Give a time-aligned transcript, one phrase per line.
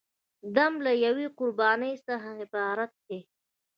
[0.55, 3.19] دم له یوې قربانۍ څخه عبارت دی.